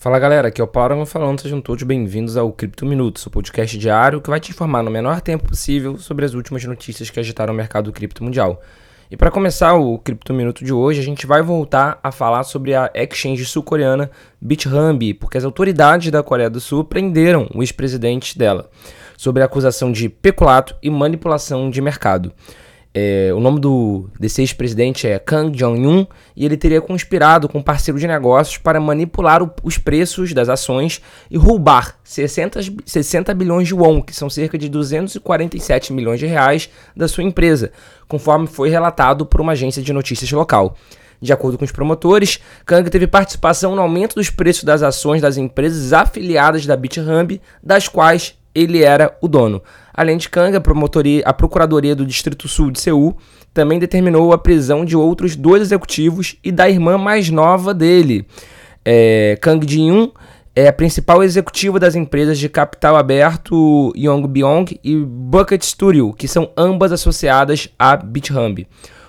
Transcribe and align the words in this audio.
Fala 0.00 0.18
galera, 0.18 0.48
aqui 0.48 0.62
é 0.62 0.64
o 0.64 0.66
Paulo 0.66 1.04
falando, 1.04 1.42
sejam 1.42 1.60
todos 1.60 1.82
bem-vindos 1.82 2.34
ao 2.34 2.50
Cripto 2.50 2.86
Minutos, 2.86 3.26
o 3.26 3.30
podcast 3.30 3.76
diário 3.76 4.22
que 4.22 4.30
vai 4.30 4.40
te 4.40 4.50
informar 4.50 4.82
no 4.82 4.90
menor 4.90 5.20
tempo 5.20 5.46
possível 5.46 5.98
sobre 5.98 6.24
as 6.24 6.32
últimas 6.32 6.64
notícias 6.64 7.10
que 7.10 7.20
agitaram 7.20 7.52
o 7.52 7.56
mercado 7.56 7.92
cripto 7.92 8.24
mundial. 8.24 8.62
E 9.10 9.16
para 9.16 9.30
começar 9.30 9.74
o 9.74 9.98
Cripto 9.98 10.32
Minuto 10.32 10.64
de 10.64 10.72
hoje, 10.72 11.00
a 11.00 11.02
gente 11.02 11.26
vai 11.26 11.42
voltar 11.42 12.00
a 12.02 12.10
falar 12.10 12.44
sobre 12.44 12.74
a 12.74 12.90
exchange 12.94 13.44
sul-coreana 13.44 14.10
BitHumbi, 14.40 15.12
porque 15.12 15.36
as 15.36 15.44
autoridades 15.44 16.10
da 16.10 16.22
Coreia 16.22 16.48
do 16.48 16.60
Sul 16.60 16.82
prenderam 16.82 17.46
o 17.54 17.62
ex-presidente 17.62 18.38
dela 18.38 18.70
sobre 19.18 19.42
a 19.42 19.44
acusação 19.44 19.92
de 19.92 20.08
peculato 20.08 20.74
e 20.82 20.88
manipulação 20.88 21.68
de 21.68 21.82
mercado. 21.82 22.32
É, 22.92 23.30
o 23.32 23.38
nome 23.38 23.60
do, 23.60 24.10
desse 24.18 24.42
ex-presidente 24.42 25.06
é 25.06 25.16
Kang 25.16 25.56
Jong-un 25.56 26.04
e 26.34 26.44
ele 26.44 26.56
teria 26.56 26.80
conspirado 26.80 27.48
com 27.48 27.58
um 27.58 27.62
parceiro 27.62 28.00
de 28.00 28.06
negócios 28.06 28.58
para 28.58 28.80
manipular 28.80 29.44
o, 29.44 29.50
os 29.62 29.78
preços 29.78 30.32
das 30.32 30.48
ações 30.48 31.00
e 31.30 31.38
roubar 31.38 31.96
60, 32.02 32.60
60 32.84 33.32
bilhões 33.32 33.68
de 33.68 33.74
won, 33.74 34.02
que 34.02 34.14
são 34.14 34.28
cerca 34.28 34.58
de 34.58 34.68
247 34.68 35.92
milhões 35.92 36.18
de 36.18 36.26
reais, 36.26 36.68
da 36.96 37.06
sua 37.06 37.22
empresa, 37.22 37.70
conforme 38.08 38.48
foi 38.48 38.68
relatado 38.68 39.24
por 39.24 39.40
uma 39.40 39.52
agência 39.52 39.80
de 39.80 39.92
notícias 39.92 40.32
local. 40.32 40.76
De 41.22 41.32
acordo 41.32 41.58
com 41.58 41.64
os 41.64 41.70
promotores, 41.70 42.40
Kang 42.64 42.88
teve 42.90 43.06
participação 43.06 43.76
no 43.76 43.82
aumento 43.82 44.16
dos 44.16 44.30
preços 44.30 44.64
das 44.64 44.82
ações 44.82 45.22
das 45.22 45.36
empresas 45.36 45.92
afiliadas 45.92 46.66
da 46.66 46.76
BitHub, 46.76 47.40
das 47.62 47.86
quais 47.86 48.39
ele 48.54 48.82
era 48.82 49.16
o 49.20 49.28
dono. 49.28 49.62
Além 49.92 50.16
de 50.16 50.28
Kang, 50.28 50.56
a, 50.56 50.60
promotoria, 50.60 51.22
a 51.24 51.32
Procuradoria 51.32 51.94
do 51.94 52.06
Distrito 52.06 52.48
Sul 52.48 52.70
de 52.70 52.80
Seul 52.80 53.16
também 53.52 53.78
determinou 53.78 54.32
a 54.32 54.38
prisão 54.38 54.84
de 54.84 54.96
outros 54.96 55.36
dois 55.36 55.62
executivos 55.62 56.36
e 56.42 56.52
da 56.52 56.68
irmã 56.68 56.96
mais 56.96 57.30
nova 57.30 57.74
dele. 57.74 58.26
É, 58.84 59.36
Kang 59.40 59.66
Jin-yoon 59.66 60.10
é 60.54 60.68
a 60.68 60.72
principal 60.72 61.22
executiva 61.22 61.78
das 61.78 61.94
empresas 61.94 62.38
de 62.38 62.48
capital 62.48 62.96
aberto 62.96 63.92
Yongbyong 63.96 64.78
e 64.82 64.96
Bucket 64.96 65.62
Studio, 65.62 66.12
que 66.12 66.26
são 66.26 66.50
ambas 66.56 66.92
associadas 66.92 67.68
à 67.78 67.96
BitHub. 67.96 68.66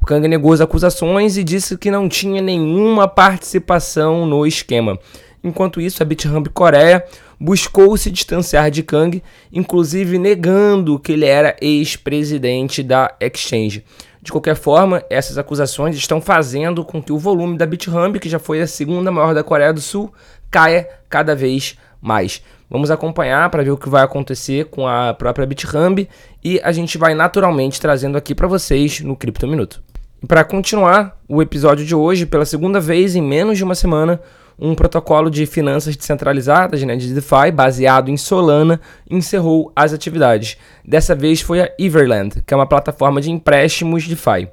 O 0.00 0.04
Kang 0.04 0.26
negou 0.26 0.52
as 0.52 0.60
acusações 0.60 1.36
e 1.36 1.44
disse 1.44 1.78
que 1.78 1.90
não 1.90 2.08
tinha 2.08 2.42
nenhuma 2.42 3.06
participação 3.06 4.26
no 4.26 4.44
esquema. 4.46 4.98
Enquanto 5.44 5.80
isso, 5.80 6.02
a 6.02 6.06
BitHub 6.06 6.48
Coreia 6.50 7.04
buscou 7.42 7.96
se 7.96 8.08
distanciar 8.08 8.70
de 8.70 8.84
Kang, 8.84 9.20
inclusive 9.52 10.16
negando 10.16 10.96
que 10.96 11.10
ele 11.10 11.26
era 11.26 11.56
ex-presidente 11.60 12.84
da 12.84 13.12
Exchange. 13.20 13.84
De 14.22 14.30
qualquer 14.30 14.54
forma, 14.54 15.02
essas 15.10 15.36
acusações 15.36 15.96
estão 15.96 16.20
fazendo 16.20 16.84
com 16.84 17.02
que 17.02 17.12
o 17.12 17.18
volume 17.18 17.58
da 17.58 17.66
BitHub, 17.66 18.20
que 18.20 18.28
já 18.28 18.38
foi 18.38 18.62
a 18.62 18.66
segunda 18.68 19.10
maior 19.10 19.34
da 19.34 19.42
Coreia 19.42 19.72
do 19.72 19.80
Sul, 19.80 20.12
caia 20.48 20.88
cada 21.10 21.34
vez 21.34 21.76
mais. 22.00 22.40
Vamos 22.70 22.92
acompanhar 22.92 23.50
para 23.50 23.64
ver 23.64 23.72
o 23.72 23.76
que 23.76 23.88
vai 23.88 24.04
acontecer 24.04 24.66
com 24.66 24.86
a 24.86 25.12
própria 25.12 25.44
BitHub 25.44 26.08
e 26.44 26.60
a 26.62 26.70
gente 26.70 26.96
vai 26.96 27.12
naturalmente 27.12 27.80
trazendo 27.80 28.16
aqui 28.16 28.36
para 28.36 28.46
vocês 28.46 29.00
no 29.00 29.16
Cripto 29.16 29.48
Minuto. 29.48 29.82
Para 30.28 30.44
continuar 30.44 31.20
o 31.28 31.42
episódio 31.42 31.84
de 31.84 31.92
hoje, 31.96 32.24
pela 32.24 32.44
segunda 32.44 32.78
vez 32.78 33.16
em 33.16 33.20
menos 33.20 33.58
de 33.58 33.64
uma 33.64 33.74
semana, 33.74 34.20
um 34.58 34.74
protocolo 34.74 35.30
de 35.30 35.46
finanças 35.46 35.96
descentralizadas, 35.96 36.82
né, 36.82 36.96
de 36.96 37.12
DeFi, 37.12 37.50
baseado 37.52 38.10
em 38.10 38.16
Solana, 38.16 38.80
encerrou 39.10 39.72
as 39.74 39.92
atividades. 39.92 40.56
Dessa 40.84 41.14
vez 41.14 41.40
foi 41.40 41.60
a 41.60 41.70
Everland, 41.78 42.42
que 42.46 42.52
é 42.52 42.56
uma 42.56 42.66
plataforma 42.66 43.20
de 43.20 43.30
empréstimos 43.30 44.06
DeFi. 44.06 44.48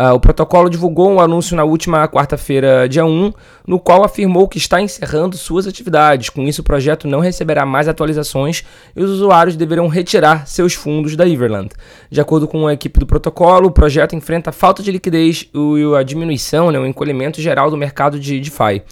Uh, 0.00 0.14
o 0.14 0.20
protocolo 0.20 0.70
divulgou 0.70 1.10
um 1.10 1.20
anúncio 1.20 1.56
na 1.56 1.64
última 1.64 2.06
quarta-feira, 2.06 2.88
dia 2.88 3.04
1, 3.04 3.32
no 3.66 3.80
qual 3.80 4.04
afirmou 4.04 4.46
que 4.46 4.56
está 4.56 4.80
encerrando 4.80 5.36
suas 5.36 5.66
atividades. 5.66 6.28
Com 6.28 6.42
isso, 6.42 6.60
o 6.60 6.64
projeto 6.64 7.08
não 7.08 7.18
receberá 7.18 7.66
mais 7.66 7.88
atualizações 7.88 8.62
e 8.94 9.02
os 9.02 9.10
usuários 9.10 9.56
deverão 9.56 9.88
retirar 9.88 10.46
seus 10.46 10.72
fundos 10.72 11.16
da 11.16 11.28
Everland. 11.28 11.70
De 12.08 12.20
acordo 12.20 12.46
com 12.46 12.68
a 12.68 12.74
equipe 12.74 13.00
do 13.00 13.06
protocolo, 13.06 13.66
o 13.66 13.72
projeto 13.72 14.14
enfrenta 14.14 14.52
falta 14.52 14.84
de 14.84 14.92
liquidez 14.92 15.48
e 15.52 15.96
a 15.96 16.04
diminuição, 16.04 16.70
né, 16.70 16.78
o 16.78 16.86
encolhimento 16.86 17.40
geral 17.40 17.68
do 17.68 17.76
mercado 17.76 18.20
de 18.20 18.38
DeFi. 18.38 18.82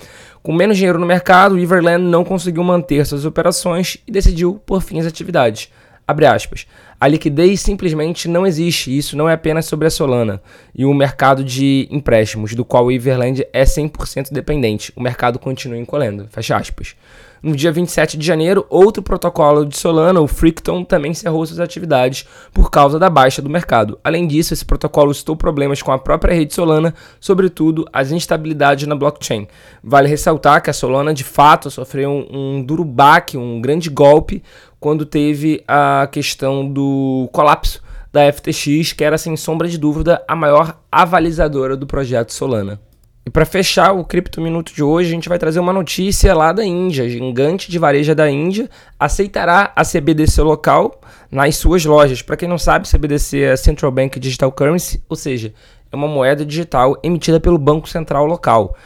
Com 0.43 0.53
menos 0.53 0.77
dinheiro 0.77 0.99
no 0.99 1.07
mercado, 1.07 1.55
o 1.55 1.59
Everland 1.59 2.05
não 2.05 2.25
conseguiu 2.25 2.65
manter 2.65 3.07
suas 3.07 3.25
operações 3.25 3.99
e 4.09 4.11
decidiu 4.11 4.61
por 4.67 4.83
fim 4.83 4.99
as 4.99 5.07
atividades. 5.07 5.71
Abre 6.07 6.25
aspas. 6.27 6.67
A 7.01 7.09
liquidez 7.09 7.61
simplesmente 7.61 8.29
não 8.29 8.47
existe, 8.47 8.97
isso 8.97 9.17
não 9.17 9.29
é 9.29 9.35
apenas 9.35 9.67
sobre 9.67 9.89
a 9.89 9.91
Solana 9.91 10.41
e 10.75 10.85
o 10.85 10.95
mercado 10.95 11.43
de 11.43 11.89
empréstimos, 11.91 12.55
do 12.55 12.65
qual 12.65 12.87
o 12.87 12.93
Everland 12.93 13.47
é 13.53 13.65
100% 13.65 14.33
dependente. 14.33 14.93
O 14.95 15.03
mercado 15.03 15.39
continua 15.39 15.79
encolhendo. 15.79 16.27
Fecha 16.31 16.57
aspas. 16.57 16.95
No 17.43 17.55
dia 17.55 17.71
27 17.71 18.17
de 18.17 18.27
janeiro, 18.27 18.67
outro 18.71 19.03
protocolo 19.03 19.67
de 19.67 19.77
Solana, 19.77 20.21
o 20.21 20.27
Fricton, 20.27 20.83
também 20.83 21.11
encerrou 21.11 21.45
suas 21.45 21.61
atividades 21.61 22.27
por 22.53 22.71
causa 22.71 22.99
da 22.99 23.11
baixa 23.11 23.43
do 23.43 23.51
mercado. 23.51 23.99
Além 24.03 24.27
disso, 24.27 24.55
esse 24.55 24.65
protocolo 24.65 25.13
citou 25.13 25.37
problemas 25.37 25.83
com 25.83 25.93
a 25.93 25.99
própria 25.99 26.35
rede 26.35 26.55
Solana, 26.55 26.95
sobretudo 27.21 27.87
as 27.93 28.11
instabilidades 28.11 28.87
na 28.87 28.97
blockchain. 28.97 29.47
Vale 29.83 30.09
ressaltar 30.09 30.63
que 30.63 30.71
a 30.71 30.73
Solana 30.73 31.13
de 31.13 31.25
fato 31.25 31.71
sofreu 31.71 32.11
um, 32.11 32.57
um 32.57 32.63
duro 32.65 32.85
baque, 32.85 33.37
um 33.37 33.61
grande 33.61 33.91
golpe, 33.91 34.43
quando 34.87 35.05
teve 35.05 35.65
a 35.67 36.09
questão 36.13 36.65
do 36.65 37.29
colapso 37.33 37.83
da 38.13 38.33
FTX, 38.33 38.93
que 38.93 39.03
era 39.03 39.19
sem 39.19 39.37
sombra 39.37 39.67
de 39.67 39.77
dúvida 39.77 40.23
a 40.29 40.37
maior 40.37 40.79
avalizadora 40.93 41.77
do 41.77 41.89
projeto 41.89 42.33
Solana. 42.33 42.81
E 43.27 43.29
para 43.29 43.45
fechar 43.45 43.91
o 43.91 44.05
Cripto 44.05 44.41
Minuto 44.41 44.73
de 44.73 44.85
hoje, 44.85 45.09
a 45.09 45.13
gente 45.13 45.29
vai 45.29 45.41
trazer 45.41 45.59
uma 45.59 45.73
notícia 45.73 46.33
lá 46.33 46.53
da 46.53 46.65
Índia. 46.65 47.09
Gigante 47.09 47.69
de 47.69 47.81
varejo 47.81 48.15
da 48.15 48.31
Índia 48.31 48.71
aceitará 48.97 49.73
a 49.75 49.83
CBDC 49.85 50.41
local 50.43 51.01
nas 51.33 51.57
suas 51.57 51.85
lojas. 51.85 52.23
Para 52.23 52.37
quem 52.37 52.49
não 52.49 52.57
sabe, 52.57 52.89
CBDC 52.89 53.41
é 53.41 53.57
Central 53.57 53.91
Bank 53.91 54.21
Digital 54.21 54.53
Currency, 54.53 55.03
ou 55.09 55.17
seja, 55.17 55.53
é 55.91 55.97
uma 55.97 56.07
moeda 56.07 56.47
digital 56.47 56.97
emitida 57.03 57.41
pelo 57.41 57.59
Banco 57.59 57.89
Central 57.89 58.25
local. 58.25 58.77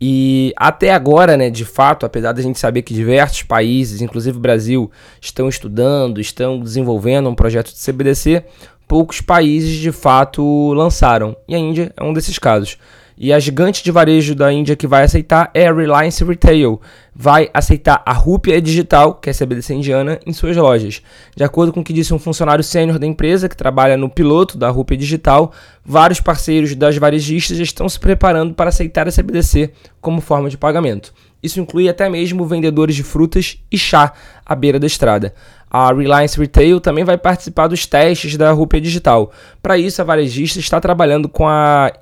E 0.00 0.52
até 0.56 0.92
agora, 0.92 1.36
né, 1.36 1.50
de 1.50 1.64
fato, 1.64 2.06
apesar 2.06 2.32
da 2.32 2.40
gente 2.40 2.58
saber 2.58 2.82
que 2.82 2.94
diversos 2.94 3.42
países, 3.42 4.00
inclusive 4.00 4.36
o 4.36 4.40
Brasil, 4.40 4.90
estão 5.20 5.48
estudando, 5.48 6.20
estão 6.20 6.60
desenvolvendo 6.60 7.28
um 7.28 7.34
projeto 7.34 7.72
de 7.72 7.80
CBDC, 7.80 8.44
poucos 8.86 9.20
países 9.20 9.76
de 9.76 9.90
fato 9.90 10.72
lançaram. 10.72 11.36
E 11.48 11.54
a 11.54 11.58
Índia 11.58 11.92
é 11.96 12.04
um 12.04 12.12
desses 12.12 12.38
casos. 12.38 12.78
E 13.20 13.32
a 13.32 13.40
gigante 13.40 13.82
de 13.82 13.90
varejo 13.90 14.32
da 14.32 14.52
Índia 14.52 14.76
que 14.76 14.86
vai 14.86 15.02
aceitar 15.02 15.50
é 15.52 15.66
a 15.66 15.74
Reliance 15.74 16.22
Retail. 16.22 16.80
Vai 17.12 17.50
aceitar 17.52 18.00
a 18.06 18.12
Rupia 18.12 18.62
Digital, 18.62 19.14
que 19.14 19.28
é 19.28 19.32
a 19.32 19.34
CBDC 19.34 19.74
indiana, 19.74 20.20
em 20.24 20.32
suas 20.32 20.56
lojas. 20.56 21.02
De 21.34 21.42
acordo 21.42 21.72
com 21.72 21.80
o 21.80 21.84
que 21.84 21.92
disse 21.92 22.14
um 22.14 22.18
funcionário 22.18 22.62
sênior 22.62 22.96
da 22.96 23.06
empresa, 23.06 23.48
que 23.48 23.56
trabalha 23.56 23.96
no 23.96 24.08
piloto 24.08 24.56
da 24.56 24.70
Rupia 24.70 24.96
Digital, 24.96 25.52
vários 25.84 26.20
parceiros 26.20 26.76
das 26.76 26.96
varejistas 26.96 27.58
estão 27.58 27.88
se 27.88 27.98
preparando 27.98 28.54
para 28.54 28.68
aceitar 28.68 29.08
a 29.08 29.12
CBDC 29.12 29.72
como 30.00 30.20
forma 30.20 30.48
de 30.48 30.56
pagamento. 30.56 31.12
Isso 31.42 31.60
inclui 31.60 31.88
até 31.88 32.08
mesmo 32.08 32.46
vendedores 32.46 32.94
de 32.94 33.02
frutas 33.02 33.58
e 33.70 33.76
chá 33.76 34.12
à 34.46 34.54
beira 34.54 34.78
da 34.78 34.86
estrada. 34.86 35.34
A 35.68 35.92
Reliance 35.92 36.38
Retail 36.38 36.80
também 36.80 37.02
vai 37.02 37.18
participar 37.18 37.66
dos 37.66 37.84
testes 37.84 38.36
da 38.36 38.52
Rupia 38.52 38.80
Digital. 38.80 39.32
Para 39.60 39.76
isso, 39.76 40.00
a 40.00 40.04
varejista 40.04 40.60
está 40.60 40.80
trabalhando 40.80 41.28
com 41.28 41.48
a 41.48 41.92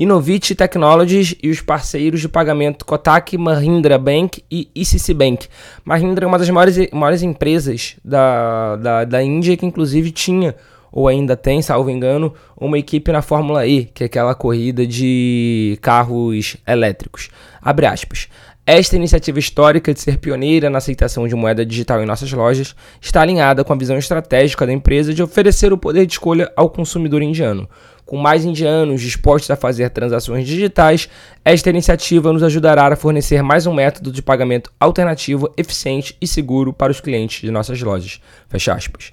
Innovit 0.00 0.54
Technologies 0.54 1.36
e 1.42 1.50
os 1.50 1.60
parceiros 1.60 2.22
de 2.22 2.28
pagamento 2.28 2.86
Kotak, 2.86 3.36
Mahindra 3.36 3.98
Bank 3.98 4.42
e 4.50 4.70
ICC 4.74 5.12
Bank. 5.12 5.46
Mahindra 5.84 6.24
é 6.24 6.26
uma 6.26 6.38
das 6.38 6.48
maiores, 6.48 6.90
maiores 6.90 7.22
empresas 7.22 7.96
da, 8.02 8.76
da, 8.76 9.04
da 9.04 9.22
Índia 9.22 9.58
que 9.58 9.66
inclusive 9.66 10.10
tinha 10.10 10.56
ou 10.90 11.06
ainda 11.06 11.36
tem, 11.36 11.60
salvo 11.60 11.90
engano, 11.90 12.32
uma 12.56 12.78
equipe 12.78 13.12
na 13.12 13.20
Fórmula 13.20 13.66
E, 13.66 13.84
que 13.84 14.02
é 14.02 14.06
aquela 14.06 14.34
corrida 14.34 14.86
de 14.86 15.78
carros 15.82 16.56
elétricos. 16.66 17.28
Abre 17.60 17.84
aspas. 17.84 18.26
Esta 18.72 18.94
iniciativa 18.94 19.36
histórica 19.36 19.92
de 19.92 19.98
ser 19.98 20.18
pioneira 20.18 20.70
na 20.70 20.78
aceitação 20.78 21.26
de 21.26 21.34
moeda 21.34 21.66
digital 21.66 22.00
em 22.00 22.06
nossas 22.06 22.30
lojas 22.32 22.76
está 23.00 23.20
alinhada 23.20 23.64
com 23.64 23.72
a 23.72 23.76
visão 23.76 23.98
estratégica 23.98 24.64
da 24.64 24.72
empresa 24.72 25.12
de 25.12 25.20
oferecer 25.20 25.72
o 25.72 25.76
poder 25.76 26.06
de 26.06 26.12
escolha 26.12 26.52
ao 26.54 26.70
consumidor 26.70 27.20
indiano. 27.20 27.68
Com 28.06 28.16
mais 28.16 28.44
indianos 28.44 29.00
dispostos 29.00 29.50
a 29.50 29.56
fazer 29.56 29.90
transações 29.90 30.46
digitais, 30.46 31.08
esta 31.44 31.68
iniciativa 31.68 32.32
nos 32.32 32.44
ajudará 32.44 32.86
a 32.86 32.94
fornecer 32.94 33.42
mais 33.42 33.66
um 33.66 33.74
método 33.74 34.12
de 34.12 34.22
pagamento 34.22 34.70
alternativo, 34.78 35.52
eficiente 35.56 36.16
e 36.20 36.26
seguro 36.28 36.72
para 36.72 36.92
os 36.92 37.00
clientes 37.00 37.40
de 37.40 37.50
nossas 37.50 37.82
lojas. 37.82 38.20
Fecha 38.48 38.72
aspas. 38.72 39.10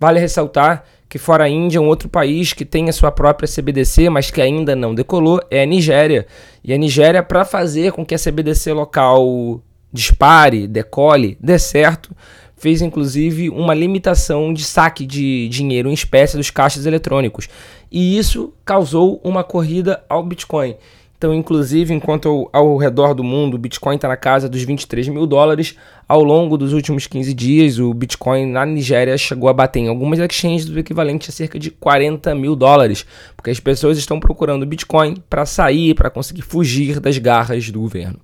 Vale 0.00 0.18
ressaltar 0.18 0.84
que 1.08 1.18
fora 1.18 1.44
a 1.44 1.48
Índia, 1.48 1.80
um 1.80 1.86
outro 1.86 2.08
país 2.08 2.52
que 2.52 2.64
tem 2.64 2.88
a 2.88 2.92
sua 2.92 3.12
própria 3.12 3.48
CBDC, 3.48 4.10
mas 4.10 4.30
que 4.30 4.40
ainda 4.40 4.74
não 4.74 4.94
decolou, 4.94 5.40
é 5.50 5.62
a 5.62 5.66
Nigéria. 5.66 6.26
E 6.64 6.72
a 6.72 6.76
Nigéria, 6.76 7.22
para 7.22 7.44
fazer 7.44 7.92
com 7.92 8.04
que 8.04 8.14
a 8.14 8.18
CBDC 8.18 8.72
local 8.72 9.60
dispare, 9.92 10.66
decole, 10.66 11.38
dê 11.40 11.58
certo, 11.58 12.14
fez 12.56 12.82
inclusive 12.82 13.50
uma 13.50 13.74
limitação 13.74 14.52
de 14.52 14.64
saque 14.64 15.06
de 15.06 15.48
dinheiro 15.48 15.88
em 15.88 15.94
espécie 15.94 16.36
dos 16.36 16.50
caixas 16.50 16.86
eletrônicos. 16.86 17.48
E 17.90 18.18
isso 18.18 18.52
causou 18.64 19.20
uma 19.22 19.44
corrida 19.44 20.02
ao 20.08 20.22
Bitcoin. 20.24 20.74
Então, 21.16 21.32
inclusive, 21.32 21.94
enquanto 21.94 22.48
ao, 22.52 22.76
redor 22.76 23.14
do 23.14 23.24
mundo 23.24 23.54
o 23.54 23.58
Bitcoin 23.58 23.96
está 23.96 24.06
na 24.06 24.16
casa 24.16 24.48
dos 24.48 24.62
23 24.62 25.08
mil 25.08 25.26
dólares, 25.26 25.74
ao 26.06 26.22
longo 26.22 26.58
dos 26.58 26.72
últimos 26.72 27.06
15 27.06 27.32
dias, 27.32 27.78
o 27.78 27.92
Bitcoin 27.94 28.46
na 28.46 28.66
Nigéria 28.66 29.16
chegou 29.16 29.48
a 29.48 29.52
bater 29.52 29.80
em 29.80 29.88
algumas 29.88 30.18
exchanges 30.18 30.66
do 30.66 30.78
equivalente 30.78 31.30
a 31.30 31.32
cerca 31.32 31.58
de 31.58 31.70
40 31.70 32.34
mil 32.34 32.54
dólares, 32.54 33.06
porque 33.34 33.50
as 33.50 33.58
pessoas 33.58 33.96
estão 33.96 34.20
procurando 34.20 34.66
Bitcoin 34.66 35.16
para 35.30 35.46
sair, 35.46 35.94
para 35.94 36.10
conseguir 36.10 36.42
fugir 36.42 37.00
das 37.00 37.16
garras 37.16 37.70
do 37.70 37.80
governo. 37.80 38.20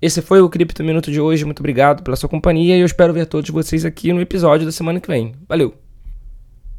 Esse 0.00 0.22
foi 0.22 0.40
o 0.40 0.48
Cripto 0.48 0.82
Minuto 0.82 1.12
de 1.12 1.20
hoje. 1.20 1.44
Muito 1.44 1.60
obrigado 1.60 2.02
pela 2.02 2.16
sua 2.16 2.28
companhia 2.28 2.74
e 2.74 2.80
eu 2.80 2.86
espero 2.86 3.12
ver 3.12 3.26
todos 3.26 3.50
vocês 3.50 3.84
aqui 3.84 4.14
no 4.14 4.20
episódio 4.20 4.64
da 4.64 4.72
semana 4.72 4.98
que 4.98 5.08
vem. 5.08 5.34
Valeu! 5.46 5.89